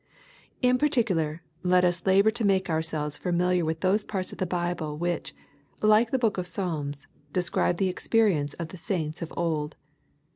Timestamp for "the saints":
8.69-9.21